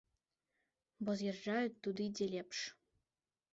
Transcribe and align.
Бо 1.09 1.15
з'язджаюць 1.19 1.79
туды, 1.87 2.09
дзе 2.17 2.25
лепш. 2.35 2.59